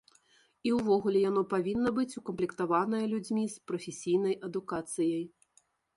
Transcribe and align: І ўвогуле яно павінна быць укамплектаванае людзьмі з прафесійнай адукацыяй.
І 0.67 0.71
ўвогуле 0.77 1.19
яно 1.29 1.43
павінна 1.51 1.93
быць 1.99 2.15
укамплектаванае 2.21 3.03
людзьмі 3.13 3.45
з 3.57 3.69
прафесійнай 3.73 4.35
адукацыяй. 4.49 5.23